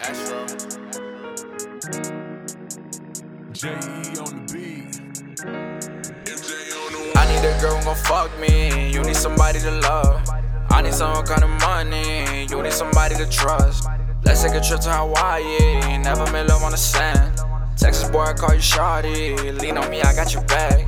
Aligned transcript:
Astro. 0.00 0.46
J.E. 3.52 4.16
on 4.18 4.32
the 4.34 4.52
beat. 4.52 5.00
I 7.16 7.26
need 7.28 7.44
a 7.44 7.60
girl 7.60 7.76
who 7.76 7.84
gon' 7.84 7.96
fuck 7.96 8.30
me. 8.40 8.90
You 8.90 9.02
need 9.02 9.16
somebody 9.16 9.60
to 9.60 9.70
love. 9.70 10.26
I 10.70 10.80
need 10.80 10.94
some 10.94 11.22
kind 11.26 11.44
of 11.44 11.50
money. 11.60 12.46
You 12.48 12.62
need 12.62 12.72
somebody 12.72 13.14
to 13.16 13.28
trust. 13.28 13.88
Let's 14.24 14.42
take 14.42 14.54
a 14.54 14.60
trip 14.62 14.80
to 14.80 14.90
Hawaii. 14.90 15.98
Never 15.98 16.30
made 16.32 16.48
love 16.48 16.62
on 16.62 16.70
the 16.70 16.78
sand. 16.78 17.38
Texas 17.76 18.08
boy, 18.08 18.22
I 18.22 18.32
call 18.32 18.54
you 18.54 18.60
shawty. 18.60 19.60
Lean 19.60 19.76
on 19.76 19.90
me, 19.90 20.00
I 20.00 20.14
got 20.14 20.32
your 20.32 20.44
back. 20.44 20.86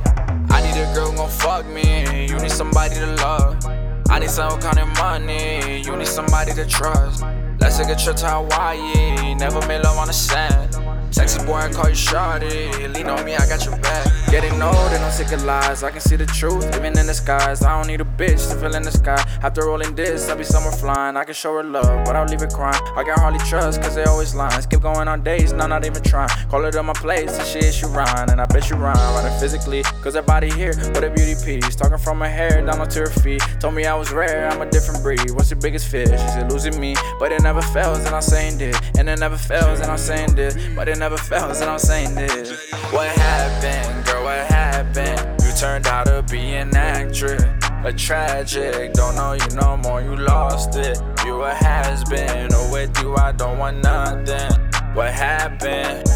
I 0.49 0.61
need 0.61 0.81
a 0.81 0.91
girl 0.95 1.11
who 1.11 1.17
gon' 1.17 1.29
fuck 1.29 1.67
me. 1.67 2.25
You 2.27 2.39
need 2.39 2.51
somebody 2.51 2.95
to 2.95 3.15
love. 3.17 3.63
I 4.09 4.17
need 4.17 4.31
some 4.31 4.59
kind 4.59 4.79
of 4.79 4.87
money. 4.97 5.83
You 5.83 5.95
need 5.97 6.07
somebody 6.07 6.53
to 6.53 6.65
trust. 6.65 7.23
Let's 7.63 7.77
take 7.77 7.87
a 7.87 7.95
trip 7.95 8.17
to 8.17 8.29
Hawaii. 8.29 9.35
Never 9.35 9.65
made 9.67 9.83
love 9.83 9.97
on 9.97 10.07
the 10.07 10.13
sand. 10.13 10.72
Texas 11.13 11.43
boy, 11.45 11.55
I 11.55 11.71
call 11.71 11.89
you 11.89 11.95
shawty. 11.95 12.93
Lean 12.93 13.07
on 13.07 13.23
me, 13.23 13.35
I 13.35 13.45
got 13.47 13.63
your 13.65 13.77
back. 13.77 14.07
Getting 14.31 14.59
old 14.63 14.91
and 14.93 15.03
I'm 15.03 15.11
sick 15.11 15.31
of 15.31 15.43
lies. 15.43 15.83
I 15.83 15.91
can 15.91 16.01
see 16.01 16.15
the 16.15 16.25
truth, 16.25 16.65
even 16.75 16.97
in 16.97 17.05
the 17.05 17.13
skies. 17.13 17.61
I 17.61 17.77
don't 17.77 17.87
need 17.87 18.01
a 18.01 18.03
bitch 18.03 18.49
to 18.49 18.55
fill 18.55 18.73
in 18.73 18.81
the 18.81 18.91
sky. 18.91 19.23
After 19.43 19.65
rolling 19.65 19.93
this, 19.93 20.27
I'll 20.27 20.35
be 20.35 20.43
somewhere 20.43 20.71
flying. 20.71 21.15
I 21.17 21.23
can 21.23 21.35
show 21.35 21.55
her 21.57 21.63
love, 21.63 22.03
but 22.03 22.15
I'll 22.15 22.25
leave 22.25 22.39
her 22.39 22.47
crying. 22.47 22.81
I 22.95 23.03
can 23.03 23.13
hardly 23.13 23.39
trust, 23.47 23.79
cause 23.81 23.93
they 23.93 24.05
always 24.05 24.33
lying. 24.33 24.59
Skip 24.61 24.81
going 24.81 25.07
on 25.07 25.23
days, 25.23 25.53
no, 25.53 25.67
not 25.67 25.85
even 25.85 26.01
trying. 26.01 26.29
Call 26.49 26.65
it 26.65 26.75
on 26.75 26.87
my 26.87 26.93
place, 26.93 27.37
and 27.37 27.47
she 27.47 27.85
rhyme. 27.85 28.29
And 28.29 28.41
I 28.41 28.45
bet 28.45 28.71
you 28.71 28.75
rhyme, 28.75 28.97
running 29.13 29.39
physically. 29.39 29.83
Cause 30.01 30.15
her 30.15 30.23
body 30.23 30.49
here, 30.49 30.73
what 30.93 31.03
a 31.03 31.11
beauty 31.11 31.35
piece. 31.45 31.75
Talking 31.75 31.99
from 31.99 32.21
her 32.21 32.29
hair 32.29 32.65
down 32.65 32.87
to 32.87 32.99
her 33.01 33.05
feet. 33.05 33.43
Told 33.59 33.75
me 33.75 33.85
I 33.85 33.93
was 33.93 34.11
rare, 34.11 34.49
I'm 34.49 34.61
a 34.61 34.69
different 34.69 35.03
breed. 35.03 35.29
What's 35.29 35.51
your 35.51 35.59
biggest 35.59 35.89
fear? 35.89 36.07
She 36.07 36.27
said 36.29 36.51
losing 36.51 36.79
me, 36.79 36.95
but 37.19 37.31
it 37.31 37.43
never 37.43 37.61
fails, 37.61 37.99
and 37.99 38.15
I'm 38.15 38.21
saying 38.23 38.57
this. 38.57 38.75
And 38.97 39.07
it 39.07 39.19
never 39.19 39.37
fails, 39.37 39.79
and 39.79 39.91
I'm 39.91 39.99
saying 39.99 40.33
this. 40.35 40.57
But 40.75 40.87
it 40.87 40.97
never 41.03 41.17
fails, 41.17 41.59
and 41.59 41.69
I'm 41.69 41.79
saying 41.79 42.15
this. 42.15 42.71
What 42.93 43.09
happened, 43.09 44.05
girl? 44.05 44.23
What 44.23 44.47
happened? 44.47 45.41
You 45.43 45.51
turned 45.51 45.85
out 45.85 46.05
to 46.05 46.23
be 46.31 46.53
an 46.53 46.73
actress. 46.77 47.43
A 47.83 47.91
tragic, 47.91 48.93
don't 48.93 49.15
know 49.17 49.33
you 49.33 49.47
no 49.53 49.75
more, 49.75 50.01
you 50.01 50.15
lost 50.15 50.77
it. 50.77 50.97
You 51.25 51.43
a 51.43 51.53
has 51.53 52.05
been, 52.05 52.53
or 52.53 52.55
oh, 52.55 52.71
with 52.71 52.97
you 53.01 53.17
I 53.17 53.33
don't 53.33 53.57
want 53.57 53.83
nothing. 53.83 54.51
What 54.93 55.11
happened? 55.11 56.07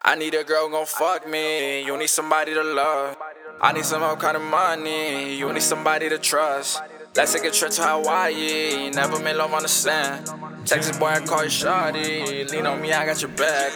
I 0.00 0.14
need 0.14 0.32
a 0.32 0.44
girl 0.44 0.70
gon' 0.70 0.86
fuck 0.86 1.28
me. 1.28 1.84
You 1.84 1.94
need 1.98 2.08
somebody 2.08 2.54
to 2.54 2.62
love. 2.62 3.18
I 3.60 3.74
need 3.74 3.84
some 3.84 4.16
kind 4.16 4.38
of 4.38 4.44
money. 4.44 5.36
You 5.36 5.52
need 5.52 5.62
somebody 5.74 6.08
to 6.08 6.16
trust. 6.16 6.80
Let's 7.14 7.34
take 7.34 7.44
a 7.44 7.50
trip 7.50 7.72
to 7.72 7.82
Hawaii. 7.82 8.88
Never 8.90 9.18
made 9.22 9.36
love 9.36 9.52
on 9.52 9.62
the 9.62 9.68
sand. 9.68 10.37
Texas 10.68 10.98
boy, 10.98 11.06
I 11.06 11.20
call 11.20 11.44
you 11.44 11.48
shawty. 11.48 12.50
Lean 12.50 12.66
on 12.66 12.82
me, 12.82 12.92
I 12.92 13.06
got 13.06 13.22
your 13.22 13.30
back. 13.30 13.72